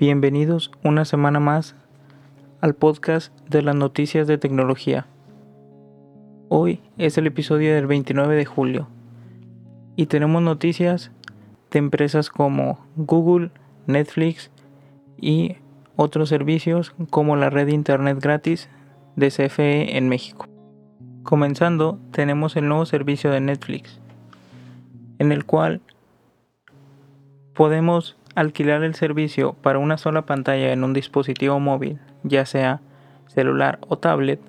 Bienvenidos 0.00 0.70
una 0.82 1.04
semana 1.04 1.40
más 1.40 1.76
al 2.62 2.74
podcast 2.74 3.38
de 3.50 3.60
las 3.60 3.76
noticias 3.76 4.26
de 4.26 4.38
tecnología. 4.38 5.06
Hoy 6.48 6.80
es 6.96 7.18
el 7.18 7.26
episodio 7.26 7.74
del 7.74 7.86
29 7.86 8.34
de 8.34 8.46
julio 8.46 8.88
y 9.96 10.06
tenemos 10.06 10.40
noticias 10.40 11.10
de 11.70 11.80
empresas 11.80 12.30
como 12.30 12.78
Google, 12.96 13.50
Netflix 13.86 14.50
y 15.20 15.56
otros 15.96 16.30
servicios 16.30 16.94
como 17.10 17.36
la 17.36 17.50
red 17.50 17.66
de 17.66 17.74
internet 17.74 18.20
gratis 18.22 18.70
de 19.16 19.28
CFE 19.28 19.98
en 19.98 20.08
México. 20.08 20.46
Comenzando, 21.24 21.98
tenemos 22.10 22.56
el 22.56 22.68
nuevo 22.68 22.86
servicio 22.86 23.30
de 23.30 23.40
Netflix, 23.42 24.00
en 25.18 25.30
el 25.30 25.44
cual 25.44 25.82
podemos 27.52 28.16
alquilar 28.40 28.82
el 28.82 28.94
servicio 28.94 29.52
para 29.52 29.78
una 29.78 29.98
sola 29.98 30.22
pantalla 30.22 30.72
en 30.72 30.82
un 30.82 30.92
dispositivo 30.92 31.60
móvil, 31.60 31.98
ya 32.22 32.46
sea 32.46 32.80
celular 33.26 33.78
o 33.88 33.98
tablet, 33.98 34.40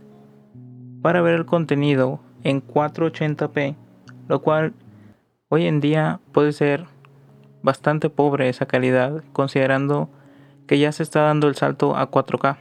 para 1.02 1.22
ver 1.22 1.36
el 1.36 1.46
contenido 1.46 2.20
en 2.44 2.66
480p, 2.66 3.76
lo 4.28 4.42
cual 4.42 4.74
hoy 5.50 5.66
en 5.68 5.82
día 5.82 6.20
puede 6.32 6.54
ser 6.54 6.86
bastante 7.62 8.10
pobre 8.10 8.50
esa 8.50 8.66
calidad, 8.66 9.24
considerando 9.34 10.10
que 10.68 10.80
ya 10.80 10.92
se 10.92 11.04
está 11.04 11.24
dando 11.24 11.48
el 11.48 11.56
salto 11.56 11.96
a 11.96 12.10
4K. 12.10 12.58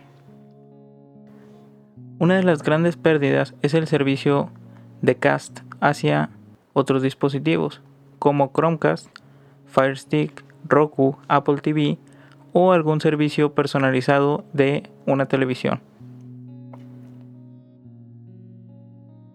Una 2.18 2.36
de 2.36 2.42
las 2.42 2.62
grandes 2.62 2.96
pérdidas 2.96 3.54
es 3.62 3.72
el 3.74 3.86
servicio 3.86 4.50
de 5.00 5.14
cast 5.14 5.60
hacia 5.80 6.30
otros 6.72 7.02
dispositivos, 7.02 7.80
como 8.18 8.52
Chromecast, 8.52 9.08
Fire 9.66 9.96
Stick, 9.96 10.44
Roku, 10.68 11.16
Apple 11.28 11.58
TV 11.58 11.98
o 12.52 12.72
algún 12.72 13.00
servicio 13.00 13.54
personalizado 13.54 14.44
de 14.52 14.84
una 15.06 15.26
televisión. 15.26 15.80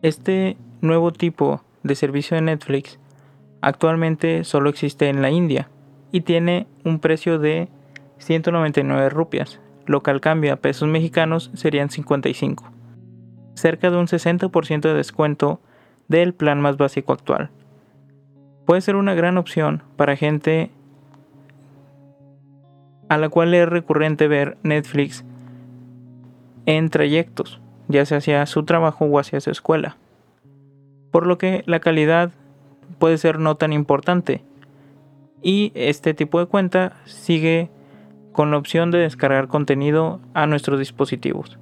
Este 0.02 0.58
nuevo 0.82 1.12
tipo 1.12 1.62
de 1.84 1.96
servicio 1.96 2.36
de 2.36 2.42
Netflix 2.42 3.00
actualmente 3.62 4.44
solo 4.44 4.70
existe 4.70 5.10
en 5.10 5.22
la 5.22 5.32
India 5.32 5.70
y 6.12 6.22
tiene 6.22 6.68
un 6.84 7.00
precio 7.00 7.40
de 7.40 7.70
199 8.20 9.10
rupias, 9.10 9.60
lo 9.86 10.04
que 10.04 10.12
al 10.12 10.22
cambio 10.22 10.54
a 10.54 10.58
pesos 10.58 10.88
mexicanos 10.88 11.52
serían 11.56 11.90
55, 11.90 12.72
cerca 13.56 13.90
de 13.90 13.98
un 13.98 14.08
60% 14.08 14.82
de 14.82 14.94
descuento 14.94 15.60
del 16.08 16.34
plan 16.34 16.62
más 16.62 16.78
básico 16.78 17.14
actual. 17.14 17.50
Puede 18.66 18.82
ser 18.82 18.96
una 18.96 19.14
gran 19.14 19.38
opción 19.38 19.84
para 19.96 20.16
gente 20.16 20.72
a 23.10 23.18
la 23.18 23.30
cual 23.30 23.54
es 23.54 23.68
recurrente 23.68 24.28
ver 24.28 24.58
Netflix 24.64 25.24
en 26.66 26.90
trayectos, 26.90 27.62
ya 27.88 28.06
sea 28.06 28.18
hacia 28.18 28.46
su 28.46 28.64
trabajo 28.64 29.06
o 29.06 29.20
hacia 29.20 29.40
su 29.42 29.52
escuela. 29.52 29.98
Por 31.12 31.28
lo 31.28 31.38
que 31.38 31.64
la 31.66 31.80
calidad 31.80 32.32
puede 33.00 33.18
ser 33.18 33.40
no 33.40 33.56
tan 33.56 33.74
importante. 33.74 34.44
Y 35.42 35.72
este 35.76 36.14
tipo 36.14 36.40
de 36.40 36.48
cuenta 36.48 36.94
sigue 37.06 37.70
con 38.32 38.52
la 38.52 38.58
opción 38.58 38.92
de 38.92 38.98
descargar 38.98 39.48
contenido 39.48 40.20
a 40.34 40.48
nuestros 40.48 40.80
dispositivos. 40.80 41.58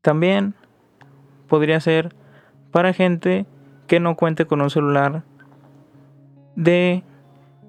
También 0.00 0.54
podría 1.48 1.80
ser 1.80 2.14
para 2.70 2.92
gente 2.92 3.46
que 3.86 4.00
no 4.00 4.16
cuente 4.16 4.46
con 4.46 4.60
un 4.60 4.70
celular 4.70 5.24
de 6.54 7.02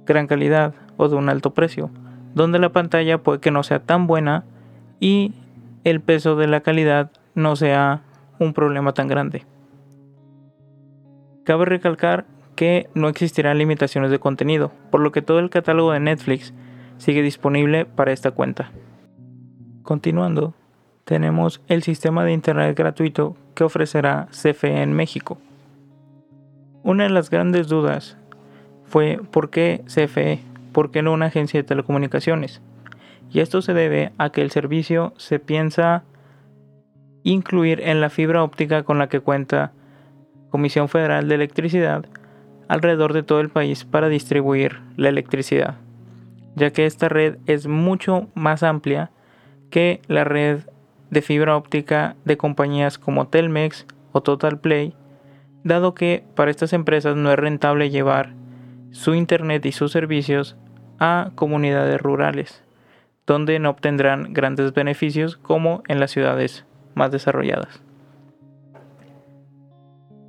gran 0.06 0.28
calidad 0.28 0.73
o 1.00 1.08
de 1.08 1.16
un 1.16 1.30
alto 1.30 1.53
precio, 1.53 1.89
donde 2.36 2.59
la 2.59 2.73
pantalla 2.73 3.23
puede 3.23 3.39
que 3.39 3.52
no 3.52 3.64
sea 3.64 3.80
tan 3.80 4.05
buena 4.05 4.44
y 5.00 5.33
el 5.86 6.02
peso 6.02 6.36
de 6.36 6.45
la 6.45 6.59
calidad 6.59 7.09
no 7.36 7.55
sea 7.55 8.02
un 8.37 8.54
problema 8.54 8.93
tan 8.93 9.08
grande. 9.08 9.45
Cabe 11.45 11.64
recalcar 11.64 12.26
que 12.55 12.89
no 12.95 13.08
existirán 13.08 13.58
limitaciones 13.58 14.11
de 14.11 14.20
contenido, 14.20 14.73
por 14.92 14.99
lo 14.99 15.14
que 15.14 15.21
todo 15.21 15.39
el 15.39 15.49
catálogo 15.49 15.93
de 15.93 16.02
Netflix 16.02 16.54
sigue 16.98 17.21
disponible 17.21 17.86
para 17.86 18.11
esta 18.11 18.32
cuenta. 18.32 18.71
Continuando, 19.83 20.54
tenemos 21.05 21.61
el 21.70 21.82
sistema 21.82 22.26
de 22.26 22.33
Internet 22.33 22.77
gratuito 22.77 23.38
que 23.55 23.64
ofrecerá 23.64 24.27
CFE 24.32 24.82
en 24.82 24.92
México. 24.92 25.38
Una 26.83 27.05
de 27.05 27.09
las 27.09 27.30
grandes 27.30 27.70
dudas 27.70 28.17
fue 28.83 29.21
por 29.32 29.49
qué 29.49 29.86
CFE 29.86 30.48
¿por 30.72 30.92
qué 30.92 31.02
no 31.02 31.14
una 31.14 31.28
agencia 31.28 31.60
de 31.60 31.68
telecomunicaciones? 31.68 32.62
Y 33.32 33.40
esto 33.40 33.62
se 33.62 33.74
debe 33.74 34.12
a 34.18 34.32
que 34.32 34.42
el 34.42 34.52
servicio 34.52 35.14
se 35.18 35.40
piensa 35.40 36.04
incluir 37.24 37.82
en 37.82 38.02
la 38.02 38.10
fibra 38.10 38.44
óptica 38.44 38.84
con 38.84 38.98
la 38.98 39.10
que 39.10 39.20
cuenta 39.20 39.72
Comisión 40.50 40.90
Federal 40.90 41.28
de 41.28 41.36
Electricidad 41.36 42.06
alrededor 42.68 43.14
de 43.14 43.24
todo 43.24 43.42
el 43.42 43.50
país 43.50 43.84
para 43.84 44.10
distribuir 44.10 44.80
la 44.96 45.10
electricidad, 45.10 45.76
ya 46.56 46.72
que 46.72 46.86
esta 46.86 47.10
red 47.10 47.38
es 47.48 47.68
mucho 47.68 48.30
más 48.36 48.64
amplia 48.64 49.12
que 49.72 50.02
la 50.08 50.24
red 50.24 50.62
de 51.10 51.22
fibra 51.22 51.58
óptica 51.58 52.16
de 52.26 52.38
compañías 52.38 53.00
como 53.00 53.28
Telmex 53.28 53.88
o 54.12 54.22
Total 54.22 54.60
Play, 54.60 54.94
dado 55.64 55.96
que 55.96 56.24
para 56.36 56.52
estas 56.52 56.74
empresas 56.74 57.16
no 57.16 57.32
es 57.32 57.40
rentable 57.40 57.90
llevar 57.90 58.34
su 58.92 59.14
Internet 59.16 59.66
y 59.66 59.72
sus 59.72 59.92
servicios 59.92 60.58
a 61.00 61.32
comunidades 61.36 62.02
rurales, 62.02 62.64
donde 63.26 63.60
no 63.60 63.70
obtendrán 63.70 64.33
grandes 64.33 64.73
beneficios 64.73 65.38
como 65.38 65.83
en 65.88 66.00
las 66.00 66.11
ciudades 66.11 66.66
más 66.95 67.11
desarrolladas. 67.11 67.82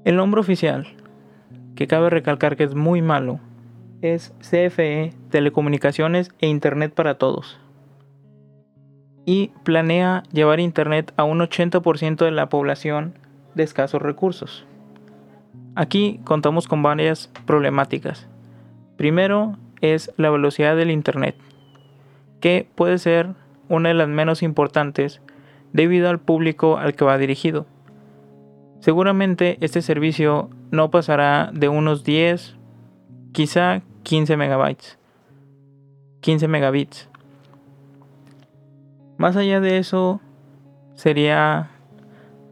El 0.04 0.16
nombre 0.16 0.40
oficial, 0.40 0.86
que 1.74 1.86
cabe 1.86 2.10
recalcar 2.10 2.56
que 2.56 2.64
es 2.64 2.74
muy 2.74 3.02
malo, 3.02 3.40
es 4.02 4.32
CFE 4.40 5.12
Telecomunicaciones 5.30 6.30
e 6.40 6.46
Internet 6.46 6.94
para 6.94 7.16
Todos. 7.16 7.60
Y 9.26 9.52
planea 9.64 10.22
llevar 10.32 10.60
Internet 10.60 11.12
a 11.16 11.24
un 11.24 11.40
80% 11.40 12.24
de 12.24 12.30
la 12.30 12.48
población 12.48 13.14
de 13.54 13.62
escasos 13.62 14.00
recursos. 14.00 14.66
Aquí 15.74 16.20
contamos 16.24 16.66
con 16.66 16.82
varias 16.82 17.30
problemáticas. 17.46 18.28
Primero 19.00 19.56
es 19.80 20.12
la 20.18 20.28
velocidad 20.28 20.76
del 20.76 20.90
Internet, 20.90 21.34
que 22.38 22.68
puede 22.74 22.98
ser 22.98 23.30
una 23.70 23.88
de 23.88 23.94
las 23.94 24.08
menos 24.08 24.42
importantes 24.42 25.22
debido 25.72 26.10
al 26.10 26.20
público 26.20 26.76
al 26.76 26.94
que 26.94 27.06
va 27.06 27.16
dirigido. 27.16 27.64
Seguramente 28.80 29.56
este 29.62 29.80
servicio 29.80 30.50
no 30.70 30.90
pasará 30.90 31.50
de 31.54 31.70
unos 31.70 32.04
10, 32.04 32.58
quizá 33.32 33.80
15 34.02 34.36
megabytes, 34.36 34.98
15 36.20 36.48
megabits. 36.48 37.08
Más 39.16 39.34
allá 39.34 39.60
de 39.60 39.78
eso, 39.78 40.20
sería 40.94 41.70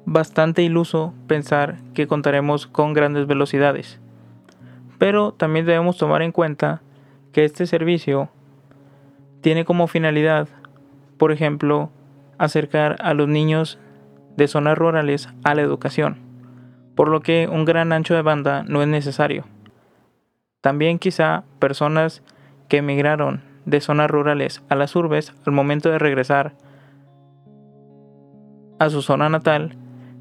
bastante 0.07 0.63
iluso 0.63 1.13
pensar 1.27 1.77
que 1.93 2.07
contaremos 2.07 2.67
con 2.67 2.95
grandes 2.95 3.27
velocidades. 3.27 4.01
Pero 4.99 5.33
también 5.33 5.65
debemos 5.65 5.97
tomar 5.97 6.23
en 6.23 6.33
cuenta 6.33 6.83
que 7.33 7.45
este 7.45 7.67
servicio 7.67 8.29
tiene 9.41 9.65
como 9.65 9.87
finalidad, 9.87 10.49
por 11.17 11.33
ejemplo, 11.33 11.91
acercar 12.39 12.97
a 13.01 13.15
los 13.15 13.29
niños 13.29 13.79
de 14.37 14.49
zonas 14.49 14.77
rurales 14.77 15.29
a 15.45 15.55
la 15.55 15.63
educación, 15.63 16.19
por 16.95 17.09
lo 17.09 17.21
que 17.21 17.49
un 17.51 17.65
gran 17.65 17.93
ancho 17.93 18.15
de 18.15 18.23
banda 18.23 18.65
no 18.67 18.83
es 18.83 18.89
necesario. 18.89 19.45
También 20.61 20.99
quizá 20.99 21.45
personas 21.59 22.23
que 22.69 22.79
emigraron 22.79 23.43
de 23.65 23.81
zonas 23.81 24.11
rurales 24.11 24.63
a 24.69 24.75
las 24.75 24.97
urbes 24.97 25.35
al 25.45 25.53
momento 25.53 25.91
de 25.91 25.99
regresar 25.99 26.55
a 28.79 28.91
su 28.91 29.03
zona 29.03 29.29
natal, 29.29 29.77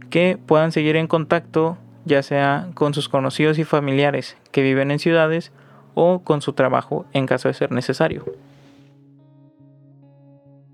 que 0.10 0.38
puedan 0.46 0.72
seguir 0.72 0.96
en 0.96 1.08
contacto 1.08 1.78
ya 2.08 2.24
sea 2.24 2.70
con 2.74 2.94
sus 2.94 3.10
conocidos 3.10 3.60
y 3.60 3.66
familiares 3.66 4.38
que 4.52 4.62
viven 4.62 4.92
en 4.92 5.00
ciudades 5.00 5.52
o 5.94 6.20
con 6.20 6.42
su 6.42 6.54
trabajo 6.54 7.06
en 7.14 7.26
caso 7.26 7.50
de 7.50 7.54
ser 7.54 7.72
necesario. 7.72 8.26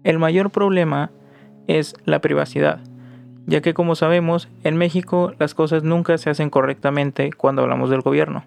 El 0.03 0.19
mayor 0.19 0.51
problema 0.51 1.11
es 1.67 1.95
la 2.05 2.19
privacidad, 2.19 2.79
ya 3.45 3.61
que 3.61 3.73
como 3.73 3.95
sabemos, 3.95 4.49
en 4.63 4.77
México 4.77 5.33
las 5.39 5.53
cosas 5.55 5.83
nunca 5.83 6.17
se 6.17 6.29
hacen 6.29 6.49
correctamente 6.49 7.31
cuando 7.31 7.63
hablamos 7.63 7.89
del 7.89 8.01
gobierno. 8.01 8.45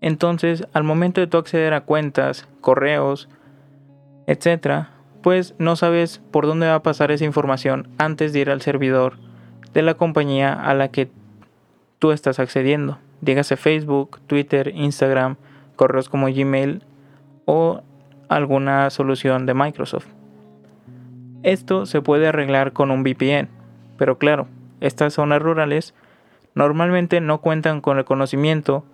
Entonces, 0.00 0.66
al 0.72 0.84
momento 0.84 1.20
de 1.20 1.26
tú 1.26 1.38
acceder 1.38 1.74
a 1.74 1.82
cuentas, 1.82 2.46
correos, 2.60 3.28
etc., 4.26 4.86
pues 5.22 5.54
no 5.58 5.76
sabes 5.76 6.22
por 6.30 6.46
dónde 6.46 6.66
va 6.66 6.76
a 6.76 6.82
pasar 6.82 7.10
esa 7.10 7.26
información 7.26 7.88
antes 7.98 8.32
de 8.32 8.40
ir 8.40 8.50
al 8.50 8.62
servidor 8.62 9.18
de 9.74 9.82
la 9.82 9.94
compañía 9.94 10.52
a 10.52 10.72
la 10.74 10.88
que 10.88 11.10
tú 12.00 12.10
estás 12.10 12.40
accediendo. 12.40 12.98
Dígase 13.20 13.56
Facebook, 13.56 14.18
Twitter, 14.26 14.72
Instagram, 14.74 15.36
correos 15.76 16.08
como 16.08 16.26
Gmail 16.26 16.82
o 17.44 17.82
alguna 18.28 18.90
solución 18.90 19.46
de 19.46 19.54
Microsoft. 19.54 20.06
Esto 21.42 21.86
se 21.86 22.02
puede 22.02 22.26
arreglar 22.26 22.72
con 22.72 22.90
un 22.90 23.02
VPN, 23.02 23.48
pero 23.96 24.18
claro, 24.18 24.48
estas 24.80 25.14
zonas 25.14 25.40
rurales 25.40 25.94
normalmente 26.54 27.20
no 27.20 27.40
cuentan 27.40 27.80
con 27.80 27.98
el 27.98 28.04
conocimiento 28.04 28.84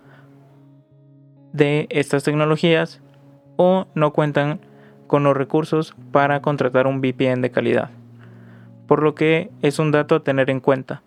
de 1.53 1.87
estas 1.89 2.23
tecnologías 2.23 3.01
o 3.55 3.87
no 3.95 4.11
cuentan 4.11 4.59
con 5.07 5.23
los 5.23 5.35
recursos 5.35 5.95
para 6.11 6.41
contratar 6.41 6.87
un 6.87 6.99
VPN 6.99 7.41
de 7.41 7.51
calidad, 7.51 7.89
por 8.85 9.01
lo 9.01 9.15
que 9.15 9.49
es 9.61 9.79
un 9.79 9.91
dato 9.91 10.15
a 10.15 10.23
tener 10.23 10.49
en 10.49 10.59
cuenta. 10.59 11.01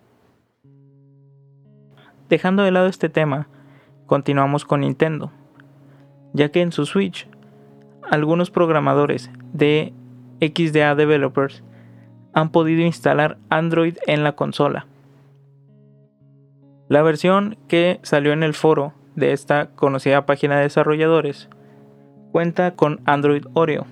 Dejando 2.31 2.63
de 2.63 2.71
lado 2.71 2.87
este 2.87 3.09
tema, 3.09 3.49
continuamos 4.05 4.63
con 4.63 4.79
Nintendo, 4.79 5.33
ya 6.31 6.47
que 6.47 6.61
en 6.61 6.71
su 6.71 6.85
Switch 6.85 7.27
algunos 8.09 8.51
programadores 8.51 9.29
de 9.51 9.91
XDA 10.39 10.95
Developers 10.95 11.61
han 12.31 12.53
podido 12.53 12.83
instalar 12.83 13.37
Android 13.49 13.97
en 14.07 14.23
la 14.23 14.31
consola. 14.31 14.87
La 16.87 17.01
versión 17.01 17.57
que 17.67 17.99
salió 18.01 18.31
en 18.31 18.43
el 18.43 18.53
foro 18.53 18.93
de 19.17 19.33
esta 19.33 19.65
conocida 19.75 20.25
página 20.25 20.55
de 20.55 20.63
desarrolladores 20.63 21.49
cuenta 22.31 22.77
con 22.77 23.01
Android 23.03 23.43
Oreo 23.55 23.85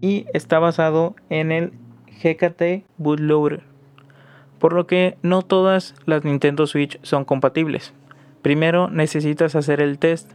y 0.00 0.24
está 0.32 0.58
basado 0.60 1.14
en 1.28 1.52
el 1.52 1.74
GKT 2.22 2.86
Bootloader, 2.96 3.71
por 4.62 4.74
lo 4.74 4.86
que 4.86 5.16
no 5.22 5.42
todas 5.42 5.96
las 6.06 6.24
Nintendo 6.24 6.68
Switch 6.68 7.00
son 7.02 7.24
compatibles. 7.24 7.92
Primero 8.42 8.88
necesitas 8.88 9.56
hacer 9.56 9.80
el 9.80 9.98
test 9.98 10.30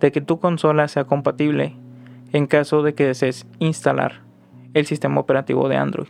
de 0.00 0.12
que 0.12 0.20
tu 0.20 0.38
consola 0.38 0.86
sea 0.86 1.04
compatible 1.04 1.76
en 2.34 2.46
caso 2.46 2.82
de 2.82 2.92
que 2.92 3.06
desees 3.06 3.46
instalar 3.58 4.20
el 4.74 4.84
sistema 4.84 5.18
operativo 5.18 5.66
de 5.70 5.78
Android. 5.78 6.08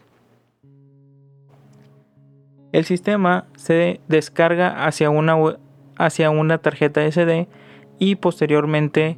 El 2.72 2.84
sistema 2.86 3.46
se 3.54 4.00
descarga 4.08 4.84
hacia 4.84 5.10
una, 5.10 5.36
hacia 5.96 6.30
una 6.30 6.58
tarjeta 6.58 7.08
SD 7.08 7.46
y 8.00 8.16
posteriormente 8.16 9.16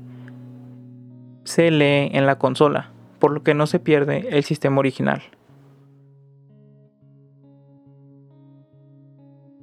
se 1.45 1.71
lee 1.71 2.11
en 2.13 2.27
la 2.27 2.37
consola, 2.37 2.91
por 3.19 3.33
lo 3.33 3.43
que 3.43 3.55
no 3.55 3.67
se 3.67 3.79
pierde 3.79 4.29
el 4.29 4.45
sistema 4.45 4.79
original. 4.79 5.23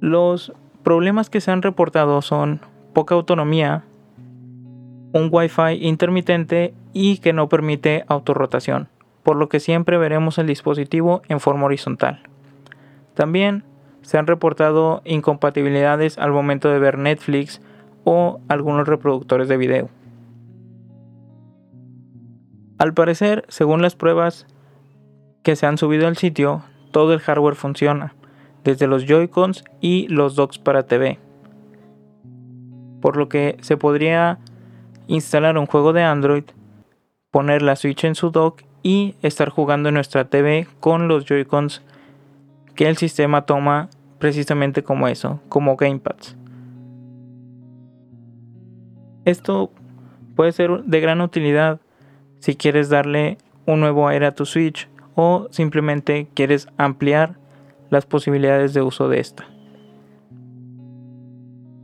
Los 0.00 0.54
problemas 0.82 1.28
que 1.28 1.42
se 1.42 1.50
han 1.50 1.60
reportado 1.60 2.22
son 2.22 2.60
poca 2.94 3.14
autonomía, 3.14 3.84
un 5.12 5.28
Wi-Fi 5.30 5.86
intermitente 5.86 6.72
y 6.94 7.18
que 7.18 7.34
no 7.34 7.50
permite 7.50 8.04
autorrotación, 8.08 8.88
por 9.22 9.36
lo 9.36 9.50
que 9.50 9.60
siempre 9.60 9.98
veremos 9.98 10.38
el 10.38 10.46
dispositivo 10.46 11.20
en 11.28 11.38
forma 11.38 11.66
horizontal. 11.66 12.22
También 13.12 13.64
se 14.00 14.16
han 14.16 14.26
reportado 14.26 15.02
incompatibilidades 15.04 16.16
al 16.16 16.32
momento 16.32 16.70
de 16.70 16.78
ver 16.78 16.96
Netflix 16.96 17.60
o 18.04 18.40
algunos 18.48 18.88
reproductores 18.88 19.48
de 19.48 19.58
video. 19.58 19.90
Al 22.78 22.94
parecer, 22.94 23.44
según 23.48 23.82
las 23.82 23.96
pruebas 23.96 24.46
que 25.42 25.56
se 25.56 25.66
han 25.66 25.76
subido 25.76 26.08
al 26.08 26.16
sitio, 26.16 26.62
todo 26.90 27.12
el 27.12 27.20
hardware 27.20 27.54
funciona, 27.54 28.14
desde 28.64 28.86
los 28.86 29.06
Joy-Cons 29.06 29.64
y 29.80 30.08
los 30.08 30.36
docks 30.36 30.58
para 30.58 30.84
TV. 30.84 31.18
Por 33.00 33.16
lo 33.16 33.28
que 33.28 33.56
se 33.60 33.76
podría 33.76 34.38
instalar 35.06 35.58
un 35.58 35.66
juego 35.66 35.92
de 35.92 36.02
Android, 36.02 36.44
poner 37.30 37.62
la 37.62 37.76
Switch 37.76 38.04
en 38.04 38.14
su 38.14 38.30
dock 38.30 38.62
y 38.82 39.14
estar 39.22 39.48
jugando 39.48 39.88
en 39.88 39.94
nuestra 39.94 40.28
TV 40.28 40.66
con 40.80 41.08
los 41.08 41.24
Joy-Cons 41.24 41.82
que 42.74 42.88
el 42.88 42.96
sistema 42.96 43.46
toma 43.46 43.88
precisamente 44.18 44.82
como 44.82 45.08
eso, 45.08 45.40
como 45.48 45.76
gamepads. 45.76 46.36
Esto 49.24 49.70
puede 50.36 50.52
ser 50.52 50.84
de 50.84 51.00
gran 51.00 51.20
utilidad 51.20 51.80
si 52.38 52.56
quieres 52.56 52.88
darle 52.88 53.38
un 53.66 53.80
nuevo 53.80 54.08
aire 54.08 54.26
a 54.26 54.34
tu 54.34 54.46
Switch 54.46 54.88
o 55.14 55.48
simplemente 55.50 56.28
quieres 56.34 56.68
ampliar 56.76 57.39
las 57.90 58.06
posibilidades 58.06 58.72
de 58.72 58.82
uso 58.82 59.08
de 59.08 59.20
esta. 59.20 59.46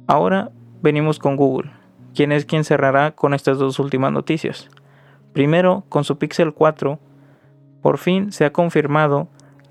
Ahora 0.06 0.50
venimos 0.82 1.19
con 1.19 1.37
Google, 1.37 1.73
quien 2.14 2.32
es 2.32 2.44
quien 2.44 2.64
cerrará 2.64 3.11
con 3.11 3.35
estas 3.35 3.58
dos 3.58 3.79
últimas 3.79 4.12
noticias. 4.12 4.69
Primero, 5.32 5.85
con 5.88 6.05
su 6.05 6.17
Pixel 6.17 6.55
4, 6.55 6.99
por 7.82 7.99
fin 7.99 8.32
se 8.32 8.44
ha 8.44 8.53
confirmado 8.53 9.29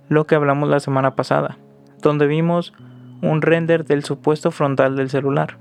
lo 0.10 0.28
que 0.28 0.36
hablamos 0.36 0.70
la 0.70 0.80
semana 0.80 1.16
pasada, 1.16 1.58
donde 2.02 2.28
vimos 2.28 2.74
un 3.22 3.42
render 3.42 3.86
del 3.86 4.04
supuesto 4.04 4.52
frontal 4.52 4.96
del 4.96 5.10
celular. 5.10 5.58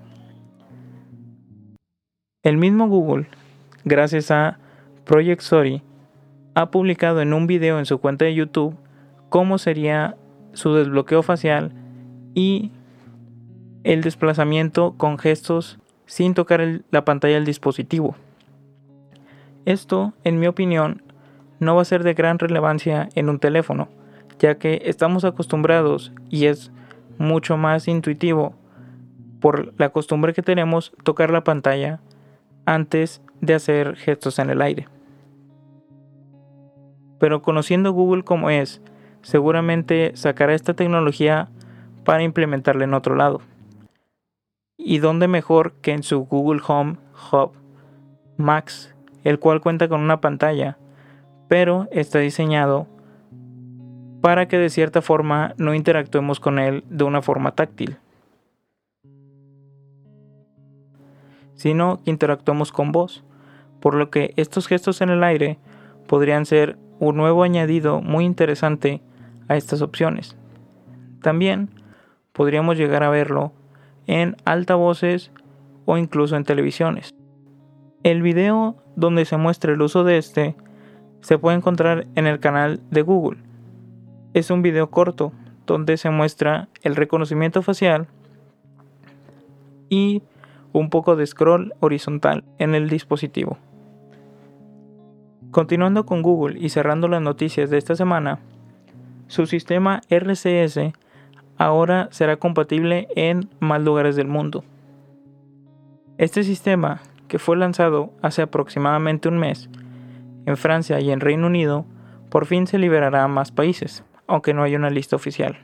El 2.43 2.59
mismo 2.59 2.89
Google, 2.89 3.29
gracias 3.85 4.31
a 4.31 4.59
Project 5.05 5.41
Story, 5.41 5.83
ha 6.55 6.71
publicado 6.71 7.23
en 7.23 7.33
un 7.33 7.47
video 7.47 7.79
en 7.79 7.87
su 7.87 7.99
cuenta 7.99 8.27
de 8.27 8.35
YouTube 8.35 8.77
cómo 9.31 9.59
sería 9.59 10.17
su 10.55 10.75
desbloqueo 10.75 11.23
facial 11.23 11.73
y 12.35 12.73
el 13.85 14.01
desplazamiento 14.01 14.95
con 14.97 15.19
gestos 15.19 15.79
sin 16.07 16.35
tocar 16.35 16.83
la 16.91 17.05
pantalla 17.05 17.35
del 17.35 17.45
dispositivo. 17.45 18.17
Esto, 19.65 20.13
en 20.25 20.41
mi 20.41 20.47
opinión, 20.47 21.03
no 21.61 21.77
va 21.77 21.83
a 21.83 21.87
ser 21.87 22.03
de 22.03 22.15
gran 22.15 22.39
relevancia 22.39 23.09
en 23.15 23.29
un 23.29 23.39
teléfono, 23.39 23.89
ya 24.39 24.57
que 24.57 24.83
estamos 24.85 25.25
acostumbrados 25.25 26.13
y 26.29 26.47
es 26.47 26.71
mucho 27.19 27.57
más 27.57 27.89
intuitivo 27.89 28.55
por 29.41 29.75
la 29.79 29.91
costumbre 29.91 30.33
que 30.33 30.43
tenemos 30.43 30.93
tocar 31.03 31.31
la 31.31 31.45
pantalla 31.45 32.01
antes 32.67 33.23
de 33.41 33.55
hacer 33.55 33.97
gestos 33.97 34.39
en 34.39 34.51
el 34.51 34.63
aire. 34.63 34.89
Pero 37.19 37.43
conociendo 37.43 37.93
Google 37.93 38.25
como 38.25 38.51
es, 38.51 38.83
seguramente 39.25 40.13
sacará 40.15 40.55
esta 40.55 40.75
tecnología 40.75 41.49
para 42.05 42.23
implementarla 42.23 42.85
en 42.85 42.95
otro 42.95 43.17
lado. 43.17 43.41
¿Y 44.77 44.99
dónde 44.99 45.29
mejor 45.29 45.73
que 45.81 45.93
en 45.93 46.03
su 46.03 46.27
Google 46.27 46.61
Home 46.69 46.99
Hub 47.33 47.53
Max, 48.37 48.95
el 49.25 49.39
cual 49.39 49.61
cuenta 49.61 49.89
con 49.89 50.03
una 50.03 50.21
pantalla, 50.21 50.77
pero 51.49 51.89
está 51.91 52.19
diseñado 52.19 52.87
para 54.21 54.47
que 54.47 54.59
de 54.59 54.71
cierta 54.71 55.03
forma 55.03 55.55
no 55.57 55.75
interactuemos 55.75 56.39
con 56.39 56.59
él 56.59 56.85
de 56.89 57.05
una 57.05 57.23
forma 57.23 57.53
táctil, 57.53 57.97
sino 61.55 62.03
que 62.03 62.11
interactuemos 62.11 62.73
con 62.73 62.93
voz, 62.93 63.25
por 63.81 63.95
lo 63.95 64.11
que 64.11 64.35
estos 64.37 64.67
gestos 64.67 65.01
en 65.01 65.11
el 65.11 65.25
aire 65.25 65.59
podrían 66.07 66.45
ser 66.45 66.77
un 66.99 67.17
nuevo 67.17 67.43
añadido 67.43 68.01
muy 68.01 68.25
interesante 68.25 69.01
a 69.49 69.57
estas 69.57 69.83
opciones. 69.83 70.37
También 71.23 71.71
podríamos 72.33 72.77
llegar 72.77 73.03
a 73.03 73.11
verlo 73.11 73.53
en 74.07 74.37
altavoces 74.45 75.31
o 75.85 75.97
incluso 75.99 76.37
en 76.37 76.45
televisiones. 76.45 77.15
El 78.03 78.23
video 78.23 78.77
donde 78.97 79.25
se 79.25 79.37
muestra 79.37 79.73
el 79.73 79.83
uso 79.83 80.05
de 80.05 80.19
este 80.19 80.57
se 81.21 81.39
puede 81.39 81.57
encontrar 81.57 82.07
en 82.15 82.27
el 82.27 82.39
canal 82.39 82.81
de 82.91 83.03
Google 83.03 83.39
es 84.35 84.51
un 84.51 84.63
video 84.63 84.91
corto 84.91 85.33
donde 85.65 85.97
se 85.97 86.11
muestra 86.11 86.69
el 86.83 86.97
reconocimiento 86.97 87.63
facial 87.63 88.09
y 89.89 90.23
un 90.73 90.91
poco 90.91 91.17
de 91.17 91.27
scroll 91.27 91.73
horizontal 91.79 92.45
en 92.59 92.75
el 92.75 92.91
dispositivo. 92.91 93.57
Continuando 95.53 96.05
con 96.05 96.21
Google 96.21 96.59
y 96.59 96.69
cerrando 96.69 97.07
las 97.07 97.23
noticias 97.23 97.71
de 97.71 97.79
esta 97.79 97.95
semana, 97.95 98.41
su 99.27 99.47
sistema 99.47 100.01
RCS 100.09 100.93
ahora 101.57 102.09
será 102.11 102.37
compatible 102.37 103.09
en 103.17 103.49
más 103.61 103.81
lugares 103.83 104.17
del 104.17 104.27
mundo. 104.27 104.65
Este 106.19 106.45
sistema, 106.45 107.01
que 107.29 107.39
fue 107.39 107.57
lanzado 107.57 108.13
hace 108.23 108.43
aproximadamente 108.43 109.29
un 109.29 109.39
mes 109.39 109.69
en 110.47 110.57
Francia 110.57 111.01
y 111.01 111.11
en 111.11 111.21
Reino 111.21 111.47
Unido, 111.47 111.87
por 112.29 112.47
fin 112.47 112.67
se 112.67 112.79
liberará 112.79 113.25
a 113.25 113.29
más 113.29 113.51
países 113.53 114.05
aunque 114.27 114.55
no 114.55 114.63
hay 114.63 114.77
una 114.77 114.91
lista 114.91 115.17
oficial. 115.17 115.59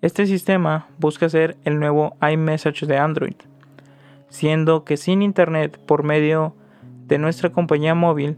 Este 0.00 0.26
sistema 0.26 0.86
busca 0.98 1.28
ser 1.28 1.56
el 1.64 1.80
nuevo 1.80 2.16
iMessage 2.20 2.86
de 2.86 2.98
Android, 2.98 3.34
siendo 4.28 4.84
que 4.84 4.96
sin 4.96 5.22
Internet 5.22 5.78
por 5.86 6.04
medio 6.04 6.54
de 7.06 7.18
nuestra 7.18 7.50
compañía 7.50 7.94
móvil 7.94 8.36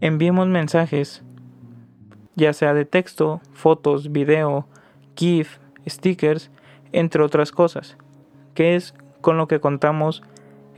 enviemos 0.00 0.46
mensajes, 0.46 1.23
ya 2.36 2.52
sea 2.52 2.74
de 2.74 2.84
texto, 2.84 3.40
fotos, 3.52 4.12
video, 4.12 4.66
GIF, 5.16 5.58
stickers, 5.88 6.50
entre 6.92 7.22
otras 7.22 7.52
cosas, 7.52 7.96
que 8.54 8.76
es 8.76 8.94
con 9.20 9.36
lo 9.36 9.48
que 9.48 9.60
contamos 9.60 10.22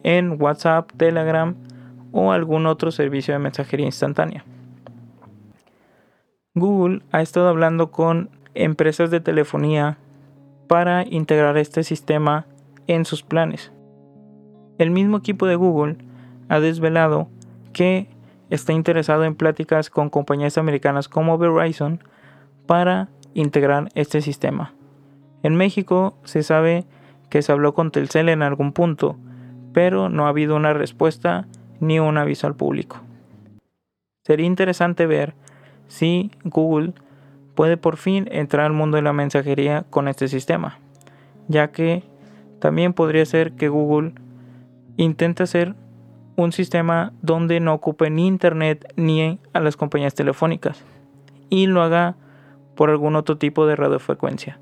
en 0.02 0.40
WhatsApp, 0.40 0.90
Telegram 0.96 1.54
o 2.12 2.32
algún 2.32 2.66
otro 2.66 2.90
servicio 2.90 3.34
de 3.34 3.40
mensajería 3.40 3.86
instantánea. 3.86 4.44
Google 6.54 7.02
ha 7.12 7.20
estado 7.20 7.48
hablando 7.48 7.90
con 7.90 8.30
empresas 8.54 9.10
de 9.10 9.20
telefonía 9.20 9.98
para 10.68 11.04
integrar 11.06 11.58
este 11.58 11.84
sistema 11.84 12.46
en 12.86 13.04
sus 13.04 13.22
planes. 13.22 13.72
El 14.78 14.90
mismo 14.90 15.18
equipo 15.18 15.46
de 15.46 15.56
Google 15.56 15.96
ha 16.48 16.60
desvelado 16.60 17.28
que 17.72 18.08
está 18.50 18.72
interesado 18.72 19.24
en 19.24 19.34
pláticas 19.34 19.90
con 19.90 20.10
compañías 20.10 20.58
americanas 20.58 21.08
como 21.08 21.38
Verizon 21.38 22.02
para 22.66 23.08
integrar 23.34 23.88
este 23.94 24.20
sistema. 24.20 24.74
En 25.42 25.56
México 25.56 26.16
se 26.24 26.42
sabe 26.42 26.86
que 27.28 27.42
se 27.42 27.52
habló 27.52 27.74
con 27.74 27.90
Telcel 27.90 28.28
en 28.28 28.42
algún 28.42 28.72
punto, 28.72 29.16
pero 29.72 30.08
no 30.08 30.26
ha 30.26 30.30
habido 30.30 30.56
una 30.56 30.72
respuesta 30.72 31.46
ni 31.80 31.98
un 32.00 32.18
aviso 32.18 32.46
al 32.46 32.56
público. 32.56 33.00
Sería 34.24 34.46
interesante 34.46 35.06
ver 35.06 35.34
si 35.88 36.30
Google 36.44 36.94
puede 37.54 37.76
por 37.76 37.96
fin 37.96 38.28
entrar 38.30 38.66
al 38.66 38.72
mundo 38.72 38.96
de 38.96 39.02
la 39.02 39.12
mensajería 39.12 39.84
con 39.90 40.08
este 40.08 40.28
sistema, 40.28 40.78
ya 41.48 41.72
que 41.72 42.02
también 42.58 42.92
podría 42.92 43.24
ser 43.24 43.52
que 43.52 43.68
Google 43.68 44.12
intente 44.96 45.42
hacer 45.42 45.74
un 46.36 46.52
sistema 46.52 47.12
donde 47.22 47.60
no 47.60 47.74
ocupe 47.74 48.10
ni 48.10 48.26
internet 48.26 48.92
ni 48.96 49.40
a 49.52 49.60
las 49.60 49.76
compañías 49.76 50.14
telefónicas 50.14 50.84
y 51.48 51.66
lo 51.66 51.82
haga 51.82 52.16
por 52.74 52.90
algún 52.90 53.16
otro 53.16 53.38
tipo 53.38 53.66
de 53.66 53.74
radiofrecuencia, 53.74 54.60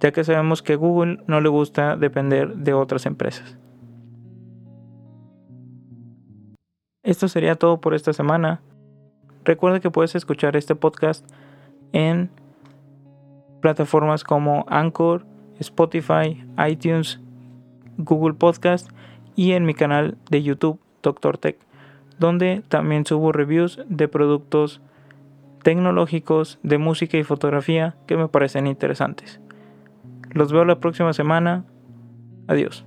ya 0.00 0.12
que 0.12 0.24
sabemos 0.24 0.62
que 0.62 0.76
Google 0.76 1.18
no 1.26 1.40
le 1.40 1.48
gusta 1.48 1.96
depender 1.96 2.54
de 2.54 2.72
otras 2.74 3.06
empresas. 3.06 3.58
Esto 7.02 7.28
sería 7.28 7.56
todo 7.56 7.80
por 7.80 7.94
esta 7.94 8.12
semana. 8.12 8.60
Recuerda 9.44 9.80
que 9.80 9.90
puedes 9.90 10.14
escuchar 10.14 10.56
este 10.56 10.74
podcast 10.74 11.28
en 11.92 12.30
plataformas 13.60 14.24
como 14.24 14.64
Anchor, 14.68 15.24
Spotify, 15.58 16.44
iTunes, 16.68 17.20
Google 17.96 18.34
Podcast 18.34 18.90
y 19.34 19.52
en 19.52 19.64
mi 19.64 19.74
canal 19.74 20.18
de 20.30 20.42
YouTube 20.42 20.80
Doctor 21.02 21.38
Tech, 21.38 21.58
donde 22.18 22.62
también 22.68 23.04
subo 23.04 23.32
reviews 23.32 23.80
de 23.88 24.08
productos 24.08 24.80
tecnológicos, 25.62 26.58
de 26.62 26.78
música 26.78 27.18
y 27.18 27.24
fotografía 27.24 27.96
que 28.06 28.16
me 28.16 28.28
parecen 28.28 28.66
interesantes. 28.66 29.40
Los 30.30 30.52
veo 30.52 30.64
la 30.64 30.78
próxima 30.78 31.12
semana. 31.12 31.64
Adiós. 32.46 32.86